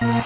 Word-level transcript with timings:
I'm 0.00 0.24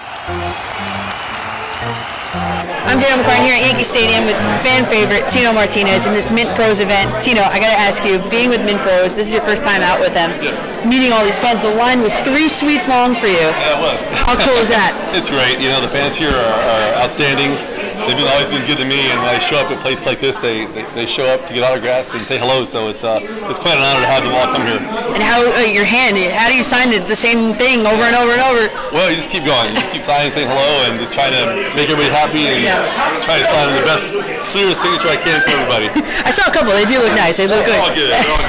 Danielle 2.95 3.19
McCartan 3.19 3.43
here 3.43 3.59
at 3.59 3.67
Yankee 3.67 3.83
Stadium 3.83 4.23
with 4.23 4.39
fan 4.63 4.87
favorite 4.87 5.27
Tino 5.27 5.51
Martinez 5.51 6.07
in 6.07 6.13
this 6.13 6.31
Mint 6.31 6.47
Pros 6.55 6.79
event. 6.79 7.11
Tino, 7.21 7.41
I 7.43 7.59
gotta 7.59 7.75
ask 7.75 8.05
you, 8.07 8.23
being 8.31 8.47
with 8.47 8.63
Mint 8.63 8.79
Pros, 8.79 9.19
this 9.19 9.27
is 9.27 9.33
your 9.33 9.43
first 9.43 9.67
time 9.67 9.81
out 9.81 9.99
with 9.99 10.13
them. 10.13 10.31
Yes. 10.39 10.71
Meeting 10.87 11.11
all 11.11 11.25
these 11.27 11.43
fans, 11.43 11.59
the 11.59 11.75
line 11.75 11.99
was 11.99 12.15
three 12.23 12.47
suites 12.47 12.87
long 12.87 13.15
for 13.15 13.27
you. 13.27 13.51
Yeah, 13.51 13.75
it 13.75 13.81
was. 13.83 14.07
How 14.15 14.39
cool 14.39 14.55
is 14.63 14.71
that? 14.71 14.95
it's 15.17 15.27
great. 15.27 15.59
You 15.59 15.67
know, 15.67 15.83
the 15.83 15.91
fans 15.91 16.15
here 16.15 16.31
are, 16.31 16.55
are 16.55 17.03
outstanding. 17.03 17.59
They've 18.05 18.13
been, 18.17 18.29
always 18.29 18.49
been 18.53 18.65
good 18.69 18.77
to 18.77 18.85
me, 18.85 19.01
and 19.09 19.17
when 19.21 19.33
I 19.33 19.39
show 19.41 19.57
up 19.57 19.73
at 19.73 19.77
a 19.77 19.81
place 19.81 20.05
like 20.05 20.19
this, 20.21 20.37
they, 20.37 20.65
they, 20.77 20.85
they 20.93 21.05
show 21.09 21.25
up 21.25 21.45
to 21.49 21.53
get 21.53 21.65
autographs 21.65 22.13
and 22.13 22.21
say 22.21 22.37
hello. 22.37 22.61
So 22.63 22.87
it's 22.89 23.03
uh, 23.03 23.17
it's 23.49 23.57
quite 23.57 23.73
an 23.73 23.81
honor 23.81 24.05
to 24.05 24.09
have 24.13 24.21
them 24.21 24.33
all 24.37 24.49
come 24.53 24.61
here. 24.65 24.77
And 25.17 25.23
how 25.25 25.41
uh, 25.41 25.65
your 25.65 25.85
hand? 25.89 26.13
How 26.37 26.45
do 26.49 26.55
you 26.55 26.61
sign 26.63 26.93
it, 26.93 27.07
the 27.09 27.17
same 27.17 27.57
thing 27.57 27.81
over 27.89 28.05
and 28.05 28.13
over 28.15 28.31
and 28.37 28.43
over? 28.45 28.69
Well, 28.93 29.09
you 29.09 29.17
just 29.17 29.29
keep 29.33 29.41
going. 29.43 29.73
You 29.73 29.81
just 29.81 29.89
keep 29.89 30.05
signing, 30.05 30.29
saying 30.33 30.45
hello, 30.49 30.69
and 30.85 31.01
just 31.01 31.17
trying 31.17 31.33
to 31.33 31.73
make 31.73 31.89
everybody 31.89 32.13
happy 32.13 32.45
and 32.45 32.61
Yeah. 32.61 32.85
try 33.25 33.41
to 33.41 33.47
sign 33.49 33.73
the 33.73 33.81
best, 33.85 34.13
clearest 34.53 34.81
signature 34.85 35.09
I 35.09 35.17
can 35.17 35.41
for 35.41 35.51
everybody. 35.57 35.87
I 36.27 36.29
saw 36.29 36.45
a 36.49 36.53
couple. 36.53 36.71
They 36.77 36.85
do 36.85 37.01
look 37.01 37.13
nice. 37.17 37.37
They 37.41 37.49
look 37.49 37.65
They're 37.65 37.81
all 37.81 37.89
good. 37.93 38.05
good. 38.05 38.21
They're 38.21 38.33
all 38.33 38.45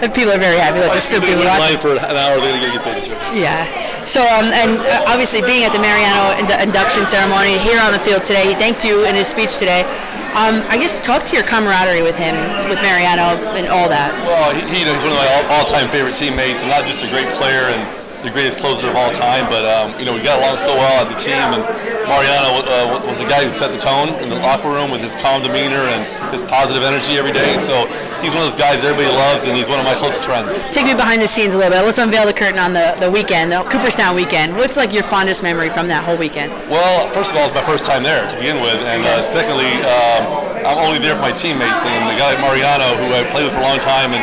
good. 0.00 0.14
People 0.16 0.32
are 0.32 0.40
very 0.40 0.56
happy. 0.60 0.80
Like 0.80 0.96
still 1.00 1.20
still 1.20 1.28
people 1.28 1.44
in 1.44 1.48
watching. 1.48 1.80
for 1.80 1.92
an 1.96 2.16
hour. 2.16 2.40
They're 2.40 2.56
gonna 2.56 2.64
get 2.72 2.72
good 2.72 3.04
signature. 3.04 3.18
Yeah. 3.36 3.64
So, 4.08 4.24
um, 4.24 4.48
and 4.56 4.80
uh, 4.80 5.04
obviously 5.12 5.44
being 5.44 5.68
at 5.68 5.72
the 5.76 5.82
Mariano 5.84 6.32
indu- 6.40 6.56
induction 6.64 7.04
ceremony 7.04 7.60
here 7.60 7.76
on 7.84 7.92
the 7.92 8.00
field 8.00 8.24
today, 8.24 8.48
he 8.48 8.54
thanked 8.56 8.80
you 8.84 9.04
in 9.04 9.12
his 9.14 9.28
speech 9.28 9.60
today. 9.60 9.84
Um, 10.32 10.64
I 10.72 10.80
guess 10.80 10.96
talk 11.04 11.24
to 11.28 11.36
your 11.36 11.44
camaraderie 11.44 12.00
with 12.00 12.16
him, 12.16 12.32
with 12.72 12.80
Mariano, 12.80 13.36
and 13.52 13.68
all 13.68 13.88
that. 13.92 14.08
Well, 14.24 14.56
he, 14.56 14.64
he's 14.72 14.88
one 15.04 15.12
of 15.12 15.20
my 15.20 15.28
all- 15.36 15.60
all-time 15.60 15.92
favorite 15.92 16.16
teammates, 16.16 16.60
and 16.64 16.72
not 16.72 16.88
just 16.88 17.04
a 17.04 17.08
great 17.12 17.28
player 17.36 17.68
and 17.68 17.84
the 18.22 18.30
greatest 18.30 18.58
closer 18.58 18.88
of 18.88 18.96
all 18.96 19.12
time, 19.12 19.46
but 19.46 19.64
um, 19.64 19.98
you 19.98 20.04
know, 20.04 20.12
we 20.12 20.22
got 20.22 20.38
along 20.42 20.58
so 20.58 20.74
well 20.74 21.04
as 21.04 21.10
a 21.10 21.18
team. 21.18 21.38
And 21.54 21.62
Mariano 22.08 22.66
uh, 22.66 23.00
was- 23.06 23.18
the 23.18 23.26
guy 23.26 23.44
who 23.44 23.50
set 23.52 23.70
the 23.74 23.78
tone 23.78 24.14
in 24.22 24.28
the 24.30 24.36
locker 24.38 24.68
room 24.70 24.90
with 24.90 25.00
his 25.02 25.14
calm 25.18 25.42
demeanor 25.42 25.90
and 25.90 26.06
his 26.32 26.42
positive 26.42 26.82
energy 26.86 27.18
every 27.18 27.32
day. 27.34 27.58
So 27.58 27.86
he's 28.22 28.30
one 28.34 28.46
of 28.46 28.50
those 28.50 28.58
guys 28.58 28.82
everybody 28.86 29.10
loves, 29.10 29.42
and 29.44 29.56
he's 29.58 29.68
one 29.68 29.78
of 29.78 29.84
my 29.84 29.94
closest 29.94 30.24
friends. 30.26 30.54
Take 30.70 30.86
me 30.86 30.94
behind 30.94 31.20
the 31.20 31.26
scenes 31.26 31.54
a 31.54 31.58
little 31.58 31.72
bit. 31.74 31.82
Let's 31.82 31.98
unveil 31.98 32.26
the 32.26 32.32
curtain 32.32 32.58
on 32.62 32.72
the, 32.72 32.94
the 33.00 33.10
weekend, 33.10 33.50
the 33.50 33.62
Cooperstown 33.70 34.14
weekend. 34.14 34.54
What's 34.56 34.76
like 34.76 34.92
your 34.94 35.02
fondest 35.02 35.42
memory 35.42 35.68
from 35.70 35.88
that 35.88 36.04
whole 36.04 36.16
weekend? 36.16 36.50
Well, 36.70 37.08
first 37.10 37.32
of 37.34 37.38
all, 37.38 37.46
it's 37.50 37.54
my 37.58 37.66
first 37.66 37.84
time 37.84 38.02
there 38.06 38.22
to 38.30 38.36
begin 38.38 38.62
with, 38.62 38.78
and 38.86 39.02
uh, 39.02 39.22
secondly, 39.26 39.66
um, 39.82 40.22
I'm 40.62 40.78
only 40.78 40.98
there 41.02 41.14
for 41.18 41.22
my 41.26 41.34
teammates. 41.34 41.82
And 41.82 42.00
the 42.06 42.14
guy 42.18 42.34
like 42.34 42.40
Mariano, 42.42 42.94
who 43.02 43.10
I 43.18 43.26
played 43.34 43.50
with 43.50 43.54
for 43.54 43.60
a 43.62 43.66
long 43.66 43.82
time, 43.82 44.14
and 44.14 44.22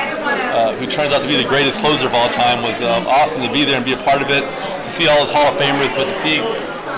who 0.80 0.88
turns 0.88 1.12
out 1.14 1.22
to 1.22 1.28
be 1.28 1.36
the 1.38 1.48
greatest 1.48 1.80
closer 1.80 2.08
of 2.08 2.14
all 2.14 2.30
time, 2.30 2.62
was 2.64 2.82
um, 2.82 3.08
awesome 3.08 3.42
to 3.44 3.52
be 3.52 3.64
there 3.66 3.78
and 3.78 3.86
be 3.86 3.94
a 3.94 4.02
part 4.04 4.22
of 4.22 4.30
it. 4.30 4.42
To 4.42 4.90
see 4.90 5.08
all 5.08 5.20
his 5.22 5.32
Hall 5.32 5.48
of 5.50 5.58
Famers, 5.58 5.90
but 5.98 6.06
to 6.06 6.14
see 6.14 6.40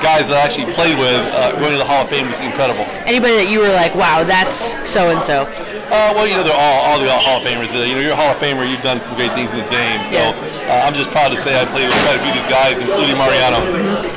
guys 0.03 0.29
that 0.29 0.37
I 0.37 0.45
actually 0.45 0.69
played 0.77 0.93
with 0.93 1.17
uh, 1.33 1.57
going 1.57 1.73
to 1.73 1.81
the 1.81 1.87
Hall 1.87 2.05
of 2.05 2.09
Fame 2.13 2.29
was 2.29 2.41
incredible. 2.45 2.85
Anybody 3.09 3.33
that 3.41 3.49
you 3.49 3.57
were 3.57 3.73
like, 3.73 3.97
wow, 3.97 4.21
that's 4.21 4.77
so 4.85 5.09
and 5.09 5.17
so. 5.23 5.49
Uh, 5.89 6.11
well, 6.13 6.27
you 6.27 6.35
know, 6.35 6.43
they're 6.43 6.53
all, 6.53 6.79
all 6.85 6.97
the 6.99 7.07
Hall 7.09 7.39
of 7.39 7.47
Famers. 7.47 7.71
Uh, 7.73 7.81
you 7.87 7.95
know, 7.95 8.03
you're 8.03 8.13
a 8.13 8.19
Hall 8.19 8.29
of 8.29 8.37
Famer. 8.37 8.67
You've 8.67 8.83
done 8.85 8.99
some 9.01 9.15
great 9.15 9.31
things 9.33 9.55
in 9.55 9.57
this 9.57 9.71
game. 9.71 10.03
So 10.05 10.19
Yeah. 10.19 10.83
uh, 10.83 10.85
I'm 10.85 10.93
just 10.93 11.09
proud 11.15 11.31
to 11.33 11.39
say 11.39 11.55
I 11.55 11.63
played 11.71 11.87
with 11.89 11.97
quite 12.05 12.19
a 12.19 12.21
few 12.21 12.29
of 12.35 12.37
these 12.37 12.51
guys, 12.51 12.75
including 12.77 13.15
Mariano. 13.17 13.57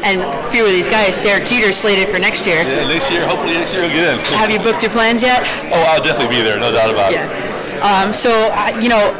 And 0.04 0.20
a 0.26 0.50
few 0.50 0.66
of 0.66 0.74
these 0.74 0.90
guys, 0.90 1.16
Derek 1.16 1.46
Jeter 1.46 1.70
slated 1.72 2.10
for 2.10 2.18
next 2.18 2.44
year. 2.44 2.60
Yeah, 2.66 2.90
next 2.90 3.08
year, 3.08 3.22
hopefully 3.24 3.54
next 3.54 3.72
year 3.72 3.86
we'll 3.86 3.94
get 3.94 4.18
in. 4.18 4.20
Have 4.36 4.50
you 4.50 4.58
booked 4.58 4.82
your 4.82 4.92
plans 4.92 5.22
yet? 5.22 5.46
Oh, 5.70 5.80
I'll 5.94 6.02
definitely 6.02 6.34
be 6.36 6.42
there, 6.42 6.58
no 6.58 6.74
doubt 6.74 6.90
about 6.90 7.14
it. 7.14 7.22
Yeah. 7.22 7.30
Um, 7.80 8.12
so, 8.12 8.28
uh, 8.52 8.74
you 8.82 8.90
know, 8.90 9.14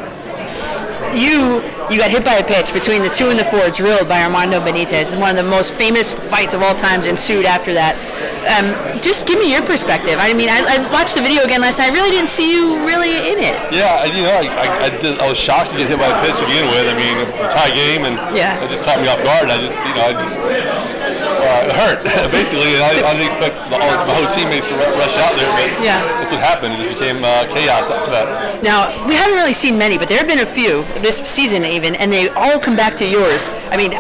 you 1.15 1.63
you 1.91 1.99
got 1.99 2.11
hit 2.11 2.25
by 2.25 2.39
a 2.39 2.47
pitch 2.47 2.73
between 2.73 3.03
the 3.03 3.11
two 3.11 3.31
and 3.31 3.39
the 3.39 3.45
four, 3.45 3.69
drilled 3.71 4.07
by 4.09 4.23
Armando 4.23 4.61
Benitez. 4.61 5.11
It's 5.13 5.17
one 5.17 5.31
of 5.31 5.37
the 5.43 5.49
most 5.51 5.75
famous 5.75 6.15
fights 6.15 6.55
of 6.55 6.63
all 6.63 6.75
times 6.75 7.07
ensued 7.07 7.47
after 7.47 7.75
that. 7.75 7.99
Um, 8.47 8.73
just 9.03 9.27
give 9.27 9.39
me 9.39 9.51
your 9.53 9.61
perspective. 9.67 10.17
I 10.17 10.33
mean, 10.33 10.49
I, 10.49 10.63
I 10.65 10.77
watched 10.95 11.15
the 11.19 11.21
video 11.21 11.43
again 11.45 11.61
last 11.61 11.77
night. 11.79 11.91
I 11.91 11.95
really 11.95 12.11
didn't 12.15 12.31
see 12.31 12.49
you 12.55 12.79
really 12.87 13.13
in 13.35 13.37
it. 13.43 13.57
Yeah, 13.75 14.07
you 14.07 14.23
know, 14.23 14.33
I, 14.33 14.47
I, 14.49 14.67
I, 14.87 14.91
did, 14.97 15.19
I 15.21 15.29
was 15.29 15.37
shocked 15.37 15.71
to 15.73 15.77
get 15.77 15.91
hit 15.91 15.99
by 15.99 16.09
a 16.09 16.17
pitch 16.25 16.39
to 16.41 16.47
begin 16.47 16.65
with. 16.73 16.87
I 16.89 16.97
mean, 16.97 17.17
it's 17.27 17.37
a 17.37 17.51
tie 17.53 17.75
game, 17.75 18.07
and 18.09 18.15
Yeah. 18.33 18.57
it 18.63 18.71
just 18.71 18.87
caught 18.87 19.03
me 19.03 19.09
off 19.13 19.21
guard. 19.27 19.51
I 19.51 19.59
just, 19.61 19.77
you 19.85 19.93
know, 19.93 20.07
I 20.09 20.13
just 20.17 20.39
uh, 21.43 21.67
it 21.69 21.73
hurt 21.75 22.01
basically, 22.33 22.75
and 22.77 22.83
I, 22.85 22.93
I 23.05 23.13
didn't 23.17 23.27
expect 23.33 23.55
the, 23.69 23.77
all, 23.81 23.95
my 24.07 24.15
whole 24.15 24.29
teammates 24.29 24.69
to 24.69 24.75
ru- 24.75 24.95
rush 25.01 25.17
out 25.19 25.33
there, 25.37 25.51
but 25.57 25.69
Yeah. 25.85 26.01
that's 26.21 26.33
what 26.33 26.41
happened. 26.41 26.75
It 26.75 26.85
just 26.85 26.99
became 27.01 27.25
uh, 27.25 27.47
chaos 27.49 27.91
after 27.91 28.11
that. 28.13 28.63
Now, 28.63 28.89
we 29.09 29.15
haven't 29.15 29.37
really 29.37 29.53
seen 29.57 29.77
many, 29.79 29.99
but 29.99 30.09
there 30.09 30.19
have 30.19 30.29
been 30.29 30.41
a 30.41 30.47
few 30.47 30.85
this 31.03 31.19
season 31.19 31.65
even, 31.65 31.95
and 31.97 32.13
they 32.13 32.29
all 32.31 32.59
come 32.59 32.77
back 32.77 32.95
to 32.97 33.07
yours. 33.09 33.51
I 33.71 33.77
mean, 33.77 33.93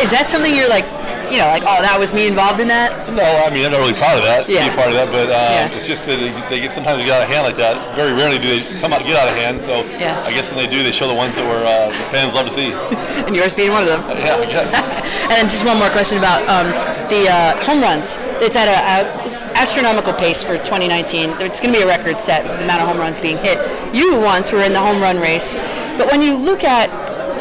is 0.00 0.10
that 0.10 0.28
something 0.28 0.54
you're 0.54 0.68
like, 0.68 0.84
you 1.30 1.38
know, 1.38 1.46
like, 1.46 1.62
oh, 1.64 1.80
that 1.80 1.96
was 1.98 2.12
me 2.12 2.26
involved 2.26 2.60
in 2.60 2.68
that? 2.68 2.90
No, 3.14 3.22
I 3.22 3.48
mean 3.54 3.64
I'm 3.64 3.72
not 3.72 3.80
really 3.80 3.94
proud 3.96 4.18
of 4.18 4.24
that. 4.26 4.48
Yeah. 4.48 4.66
Be 4.68 4.74
a 4.74 4.76
part 4.76 4.88
of 4.90 4.96
that, 4.98 5.08
but 5.14 5.30
um, 5.30 5.70
Yeah. 5.70 5.76
it's 5.76 5.86
just 5.86 6.04
that 6.06 6.18
they, 6.18 6.30
they 6.50 6.58
get 6.60 6.72
sometimes 6.72 6.98
they 6.98 7.06
get 7.06 7.16
out 7.16 7.22
of 7.24 7.30
hand 7.30 7.44
like 7.46 7.56
that. 7.56 7.78
Very 7.94 8.12
rarely 8.12 8.38
do 8.38 8.48
they 8.50 8.62
come 8.80 8.92
out 8.92 9.02
get 9.06 9.16
out 9.16 9.28
of 9.30 9.36
hand. 9.38 9.60
So 9.60 9.86
Yeah. 9.98 10.18
I 10.26 10.30
guess 10.34 10.50
when 10.52 10.58
they 10.58 10.70
do, 10.70 10.82
they 10.82 10.92
show 10.92 11.06
the 11.08 11.14
ones 11.14 11.36
that 11.36 11.46
were 11.46 11.62
uh, 11.62 11.88
the 11.94 12.06
fans 12.10 12.34
love 12.34 12.46
to 12.46 12.54
see. 12.54 12.74
And 13.20 13.36
yours 13.36 13.52
being 13.52 13.70
one 13.70 13.82
of 13.84 13.88
them. 13.88 14.00
Yeah, 14.18 14.36
I 14.40 14.46
guess. 14.46 14.72
And 15.30 15.46
just 15.48 15.64
one 15.64 15.78
more 15.78 15.90
question 15.90 16.18
about 16.18 16.42
um, 16.48 16.66
the 17.12 17.28
uh, 17.30 17.54
home 17.62 17.80
runs. 17.80 18.16
It's 18.42 18.56
at 18.56 18.66
a, 18.66 18.78
a 18.80 19.30
astronomical 19.60 20.12
pace 20.14 20.42
for 20.42 20.56
2019. 20.56 21.30
It's 21.38 21.60
going 21.60 21.72
to 21.72 21.78
be 21.78 21.84
a 21.84 21.86
record 21.86 22.18
set 22.18 22.42
the 22.44 22.64
amount 22.64 22.82
of 22.82 22.88
home 22.88 22.98
runs 22.98 23.18
being 23.18 23.36
hit. 23.38 23.58
You 23.94 24.18
once 24.20 24.50
were 24.52 24.62
in 24.62 24.72
the 24.72 24.80
home 24.80 25.00
run 25.02 25.20
race, 25.20 25.54
but 25.98 26.10
when 26.10 26.22
you 26.22 26.34
look 26.34 26.64
at, 26.64 26.88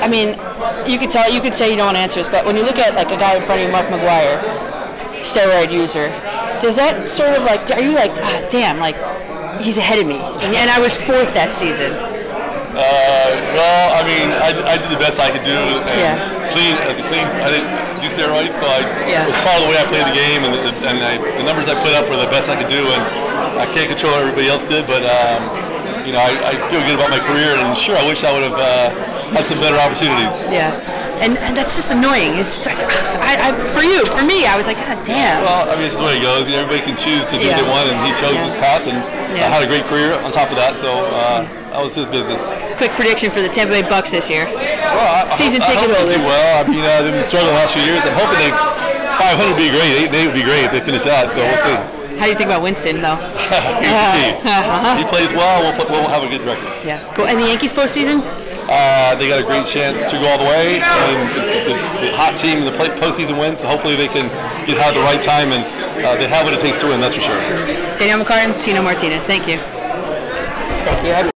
I 0.03 0.07
mean, 0.07 0.35
you 0.89 0.97
could 0.97 1.11
tell, 1.11 1.29
you 1.31 1.39
could 1.39 1.53
say 1.53 1.69
you 1.69 1.77
don't 1.77 1.93
want 1.93 1.97
answers, 1.97 2.27
but 2.27 2.45
when 2.45 2.55
you 2.55 2.63
look 2.63 2.77
at 2.77 2.95
like 2.95 3.07
a 3.13 3.17
guy 3.17 3.37
in 3.37 3.43
front 3.43 3.61
of 3.61 3.67
you, 3.67 3.71
Mark 3.71 3.85
McGwire, 3.87 4.41
steroid 5.21 5.71
user, 5.71 6.09
does 6.59 6.75
that 6.75 7.07
sort 7.07 7.37
of 7.37 7.43
like, 7.45 7.61
are 7.71 7.81
you 7.81 7.93
like, 7.93 8.11
ah, 8.19 8.41
damn, 8.49 8.79
like 8.79 8.97
he's 9.61 9.77
ahead 9.77 9.99
of 9.99 10.07
me, 10.07 10.17
and, 10.41 10.51
and 10.55 10.69
I 10.69 10.79
was 10.79 10.97
fourth 10.97 11.31
that 11.37 11.53
season. 11.53 11.91
Uh, 12.69 13.29
well, 13.57 13.85
I 13.97 14.01
mean, 14.07 14.29
I, 14.39 14.55
I 14.55 14.75
did 14.79 14.87
the 14.93 15.01
best 15.01 15.19
I 15.19 15.27
could 15.33 15.43
do. 15.43 15.51
And 15.57 15.99
Yeah. 15.99 16.15
Clean 16.53 16.73
as 16.87 16.95
a 17.01 17.05
clean. 17.11 17.25
I 17.43 17.49
didn't 17.51 17.67
do 17.99 18.07
steroids, 18.07 18.55
so 18.55 18.63
I 18.65 18.79
Yeah. 19.09 19.25
was 19.27 19.35
proud 19.43 19.59
of 19.59 19.67
the 19.67 19.69
way 19.73 19.77
I 19.81 19.85
played 19.89 20.05
the 20.07 20.15
game, 20.15 20.41
and, 20.47 20.53
the, 20.55 20.71
and 20.87 20.97
I, 21.03 21.17
the 21.19 21.43
numbers 21.43 21.67
I 21.67 21.75
put 21.83 21.91
up 21.97 22.07
were 22.07 22.15
the 22.15 22.29
best 22.31 22.47
I 22.47 22.55
could 22.55 22.71
do. 22.71 22.79
And 22.79 23.01
I 23.59 23.65
can't 23.73 23.89
control 23.89 24.13
what 24.15 24.21
everybody 24.23 24.47
else 24.47 24.63
did, 24.63 24.87
but 24.87 25.03
um, 25.03 25.41
you 26.07 26.13
know, 26.15 26.21
I, 26.23 26.31
I 26.49 26.53
feel 26.71 26.79
good 26.87 26.95
about 26.95 27.11
my 27.11 27.19
career, 27.19 27.57
and 27.59 27.75
sure, 27.75 27.97
I 27.99 28.05
wish 28.07 28.23
I 28.23 28.31
would 28.31 28.45
have 28.47 28.55
uh, 28.55 28.87
had 29.33 29.45
some 29.45 29.59
better 29.59 29.77
opportunities. 29.77 30.33
Yeah. 30.51 30.73
And, 31.19 31.35
and 31.43 31.51
that's 31.51 31.75
just 31.75 31.91
annoying. 31.91 32.39
It's 32.39 32.63
like, 32.63 32.79
I, 33.19 33.51
I, 33.51 33.55
for 33.75 33.83
you, 33.83 34.07
for 34.07 34.23
me, 34.23 34.47
I 34.47 34.55
was 34.55 34.71
like, 34.71 34.79
God 34.79 34.95
damn. 35.03 35.43
Well, 35.43 35.67
I 35.67 35.75
mean, 35.75 35.91
it's 35.91 35.99
the 35.99 36.07
way 36.07 36.15
it 36.15 36.23
goes. 36.23 36.47
Everybody 36.47 36.79
can 36.79 36.95
choose 36.95 37.27
to 37.31 37.35
do 37.35 37.43
Yeah. 37.43 37.59
what 37.59 37.59
they 37.59 37.67
want, 37.67 37.85
and 37.91 37.97
he 38.07 38.11
chose 38.15 38.39
Yeah. 38.39 38.47
his 38.47 38.55
path, 38.55 38.83
and 38.87 38.95
Yeah. 39.35 39.51
had 39.51 39.59
a 39.59 39.67
great 39.67 39.83
career 39.91 40.15
on 40.23 40.31
top 40.31 40.47
of 40.49 40.55
that. 40.55 40.79
So 40.79 40.87
uh, 41.11 41.43
that 41.75 41.81
was 41.83 41.91
his 41.93 42.07
business. 42.07 42.39
Quick 42.79 42.95
prediction 42.95 43.27
for 43.35 43.43
the 43.43 43.51
Tampa 43.51 43.75
Bay 43.75 43.83
Bucks 43.83 44.15
this 44.15 44.31
year. 44.31 44.47
Well, 44.47 45.27
I, 45.27 45.27
I 45.27 45.35
Season 45.35 45.59
hope, 45.59 45.75
ticket 45.75 45.91
I 45.91 45.91
hope 45.91 46.07
holder. 46.07 46.11
they 46.15 46.23
do 46.23 46.23
well. 46.23 46.47
I 46.55 46.63
mean, 46.71 46.79
uh, 46.79 47.03
they've 47.03 47.11
been 47.11 47.27
struggling 47.27 47.51
the 47.51 47.59
last 47.59 47.75
few 47.75 47.83
years. 47.83 48.07
I'm 48.07 48.15
hoping 48.15 48.39
they 48.39 48.51
500 48.55 49.43
would 49.51 49.59
be 49.59 49.67
great. 49.75 49.91
Eight 49.99 50.09
eight 50.15 50.27
would 50.31 50.39
be 50.39 50.47
great 50.47 50.71
if 50.71 50.71
they 50.71 50.79
finish 50.79 51.03
that. 51.03 51.35
So 51.35 51.43
we'll 51.43 51.59
see. 51.59 51.75
How 52.15 52.25
do 52.27 52.31
you 52.31 52.39
think 52.39 52.47
about 52.47 52.63
Winston, 52.63 53.03
though? 53.03 53.15
he 54.99 55.03
plays 55.11 55.31
well. 55.35 55.67
We'll, 55.67 55.75
we'll 55.91 56.07
have 56.09 56.23
a 56.23 56.31
good 56.31 56.41
record. 56.47 56.71
Yeah. 56.87 57.03
Cool. 57.15 57.27
And 57.27 57.39
the 57.39 57.47
Yankees 57.51 57.71
postseason? 57.75 58.23
Uh, 58.69 59.15
they 59.15 59.27
got 59.27 59.41
a 59.41 59.43
great 59.43 59.65
chance 59.65 60.01
to 60.03 60.15
go 60.17 60.27
all 60.29 60.37
the 60.37 60.45
way. 60.45 60.77
And 60.77 61.29
it's 61.33 61.65
the, 61.65 61.73
the 62.05 62.15
hot 62.15 62.37
team 62.37 62.59
in 62.59 62.65
the 62.65 62.71
play, 62.71 62.89
postseason 62.89 63.39
wins. 63.39 63.61
So 63.61 63.67
hopefully 63.67 63.95
they 63.95 64.07
can 64.07 64.29
get 64.67 64.77
out 64.77 64.93
at 64.93 64.93
the 64.93 65.01
right 65.01 65.21
time 65.21 65.51
and 65.51 65.65
uh, 66.05 66.15
they 66.15 66.27
have 66.27 66.45
what 66.45 66.53
it 66.53 66.59
takes 66.59 66.77
to 66.77 66.87
win. 66.87 67.01
That's 67.01 67.15
for 67.15 67.21
sure. 67.21 67.39
Danielle 67.97 68.23
McCartan, 68.23 68.61
Tino 68.61 68.81
Martinez. 68.81 69.25
Thank 69.25 69.47
you. 69.47 69.57
Thank 70.85 71.25
you. 71.25 71.38